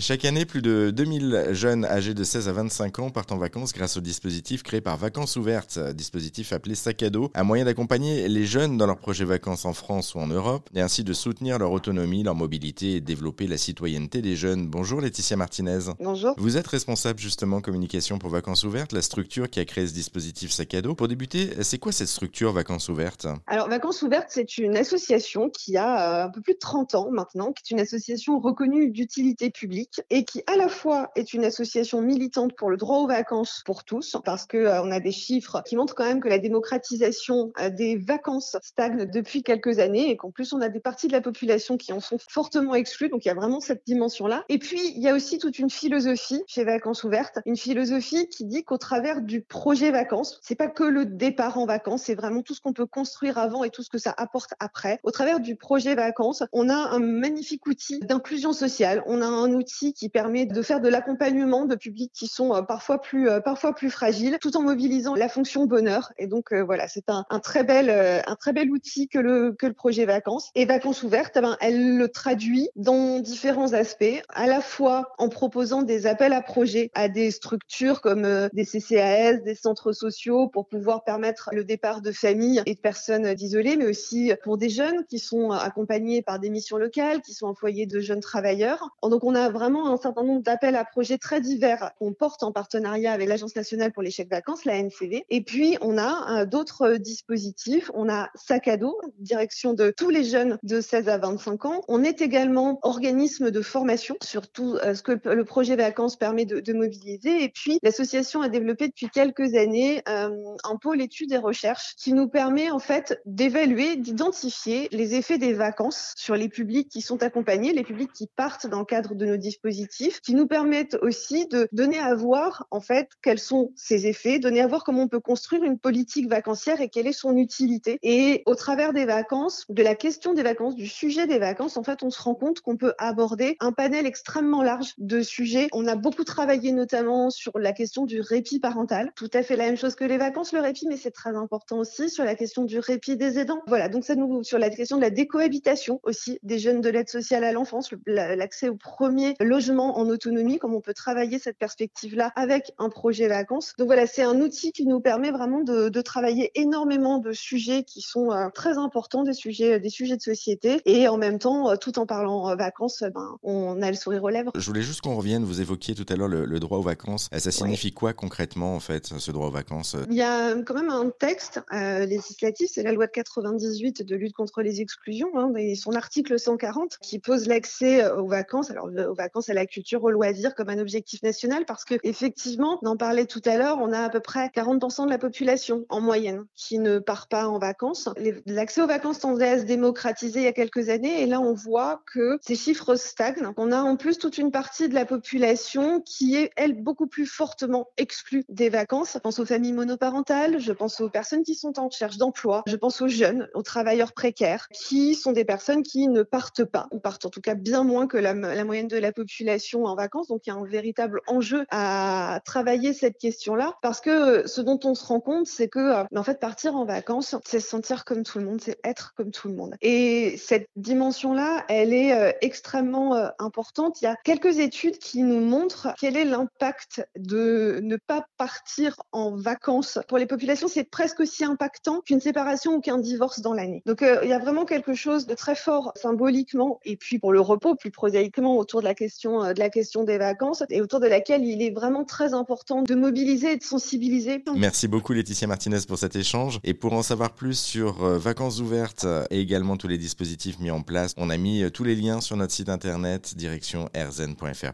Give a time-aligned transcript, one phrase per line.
[0.00, 3.72] Chaque année, plus de 2000 jeunes âgés de 16 à 25 ans partent en vacances
[3.72, 8.26] grâce au dispositif créé par Vacances Ouvertes, dispositif appelé Sac à dos, un moyen d'accompagner
[8.26, 11.60] les jeunes dans leurs projets vacances en France ou en Europe, et ainsi de soutenir
[11.60, 14.66] leur autonomie, leur mobilité et développer la citoyenneté des jeunes.
[14.66, 15.92] Bonjour Laetitia Martinez.
[16.00, 16.34] Bonjour.
[16.38, 20.50] Vous êtes responsable justement communication pour Vacances Ouvertes, la structure qui a créé ce dispositif
[20.50, 20.96] Sac à dos.
[20.96, 23.28] Pour débuter, c'est quoi cette structure Vacances Ouvertes?
[23.46, 27.10] Alors Vacances Ouvertes, c'est une association qui a euh, un peu plus de 30 ans
[27.12, 31.44] maintenant, qui est une association reconnue d'utilité publique et qui à la fois est une
[31.44, 35.12] association militante pour le droit aux vacances pour tous, parce que euh, on a des
[35.12, 40.10] chiffres qui montrent quand même que la démocratisation euh, des vacances stagne depuis quelques années
[40.10, 43.08] et qu'en plus on a des parties de la population qui en sont fortement exclues.
[43.08, 44.44] Donc il y a vraiment cette dimension-là.
[44.48, 48.44] Et puis il y a aussi toute une philosophie chez Vacances Ouvertes, une philosophie qui
[48.44, 52.42] dit qu'au travers du projet vacances, c'est pas que le départ en vacances, c'est vraiment
[52.42, 55.00] tout ce qu'on peut construire avant et tout ce que ça apporte après.
[55.02, 59.52] Au travers du projet vacances, on a un magnifique outil d'inclusion sociale, on a un
[59.52, 63.40] outil qui permet de faire de l'accompagnement de publics qui sont euh, parfois plus euh,
[63.40, 66.12] parfois plus fragiles, tout en mobilisant la fonction bonheur.
[66.18, 69.52] Et donc euh, voilà, c'est un, un, très bel un très bel outil que le
[69.52, 70.50] que le projet vacances.
[70.54, 75.28] Et vacances ouvertes, eh ben, elle le traduit dans différents aspects, à la fois en
[75.28, 80.66] proposant des appels à projets à des structures comme des CCAS, des centres sociaux pour
[80.68, 85.04] pouvoir permettre le départ de familles et de personnes isolées, mais aussi pour des jeunes
[85.08, 88.90] qui sont accompagnés par des missions locales, qui sont foyer de jeunes travailleurs.
[89.02, 92.52] Donc on a vraiment un certain nombre d'appels à projets très divers qu'on porte en
[92.52, 95.24] partenariat avec l'Agence nationale pour les chèques vacances, la NCV.
[95.30, 97.90] Et puis, on a euh, d'autres dispositifs.
[97.94, 101.80] On a Sac à dos, direction de tous les jeunes de 16 à 25 ans.
[101.88, 106.44] On est également organisme de formation sur tout euh, ce que le projet vacances permet
[106.44, 107.42] de, de mobiliser.
[107.42, 110.30] Et puis, l'association a développé depuis quelques années euh,
[110.64, 115.52] un pôle études et recherches qui nous permet en fait d'évaluer, d'identifier les effets des
[115.52, 119.26] vacances sur les publics qui sont accompagnés, les publics qui partent dans le cadre de
[119.26, 124.06] nos dispositifs qui nous permettent aussi de donner à voir en fait quels sont ses
[124.06, 127.36] effets, donner à voir comment on peut construire une politique vacancière et quelle est son
[127.36, 127.98] utilité.
[128.02, 131.84] Et au travers des vacances, de la question des vacances, du sujet des vacances, en
[131.84, 135.68] fait, on se rend compte qu'on peut aborder un panel extrêmement large de sujets.
[135.72, 139.66] On a beaucoup travaillé notamment sur la question du répit parental, tout à fait la
[139.66, 142.64] même chose que les vacances, le répit, mais c'est très important aussi sur la question
[142.64, 143.62] du répit des aidants.
[143.68, 147.08] Voilà, donc ça nous sur la question de la décohabitation aussi des jeunes de l'aide
[147.08, 152.32] sociale à l'enfance, l'accès au premier logement en autonomie, comme on peut travailler cette perspective-là
[152.36, 153.74] avec un projet vacances.
[153.78, 157.84] Donc voilà, c'est un outil qui nous permet vraiment de, de travailler énormément de sujets
[157.84, 161.70] qui sont euh, très importants, des sujets, des sujets de société, et en même temps,
[161.70, 164.52] euh, tout en parlant euh, vacances, ben, on a le sourire aux lèvres.
[164.54, 167.28] Je voulais juste qu'on revienne, vous évoquiez tout à l'heure le, droit aux vacances.
[167.36, 170.90] Ça signifie quoi concrètement, en fait, ce droit aux vacances Il y a quand même
[170.90, 175.74] un texte législatif, c'est la loi de 98 de lutte contre les exclusions, hein, et
[175.74, 180.10] son article 140 qui pose l'accès aux vacances, alors aux vacances à la culture au
[180.10, 183.92] loisir comme un objectif national parce que effectivement, on en parlait tout à l'heure, on
[183.92, 187.58] a à peu près 40% de la population en moyenne qui ne part pas en
[187.58, 188.08] vacances.
[188.46, 191.54] L'accès aux vacances tendait à se démocratiser il y a quelques années et là on
[191.54, 193.52] voit que ces chiffres stagnent.
[193.56, 197.26] On a en plus toute une partie de la population qui est elle beaucoup plus
[197.26, 199.12] fortement exclue des vacances.
[199.14, 202.76] Je pense aux familles monoparentales, je pense aux personnes qui sont en recherche d'emploi, je
[202.76, 206.98] pense aux jeunes, aux travailleurs précaires qui sont des personnes qui ne partent pas ou
[206.98, 210.28] partent en tout cas bien moins que la, la moyenne de la population en vacances.
[210.28, 214.78] Donc il y a un véritable enjeu à travailler cette question-là parce que ce dont
[214.84, 218.04] on se rend compte, c'est que euh, en fait partir en vacances, c'est se sentir
[218.04, 219.74] comme tout le monde, c'est être comme tout le monde.
[219.80, 224.00] Et cette dimension-là, elle est euh, extrêmement euh, importante.
[224.02, 229.00] Il y a quelques études qui nous montrent quel est l'impact de ne pas partir
[229.12, 230.68] en vacances pour les populations.
[230.68, 233.82] C'est presque aussi impactant qu'une séparation ou qu'un divorce dans l'année.
[233.86, 237.40] Donc il y a vraiment quelque chose de très fort symboliquement et puis pour le
[237.40, 241.06] repos plus prosaïquement autour de la question de la question des vacances et autour de
[241.06, 244.42] laquelle il est vraiment très important de mobiliser et de sensibiliser.
[244.56, 246.58] Merci beaucoup Laetitia Martinez pour cet échange.
[246.64, 250.70] Et pour en savoir plus sur euh, Vacances ouvertes et également tous les dispositifs mis
[250.70, 254.72] en place, on a mis euh, tous les liens sur notre site internet direction rzn.fr.